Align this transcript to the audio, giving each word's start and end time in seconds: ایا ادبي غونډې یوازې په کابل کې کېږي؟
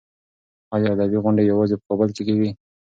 ایا 0.75 0.89
ادبي 0.95 1.17
غونډې 1.23 1.43
یوازې 1.51 1.75
په 1.79 1.83
کابل 1.89 2.09
کې 2.15 2.23
کېږي؟ 2.27 2.49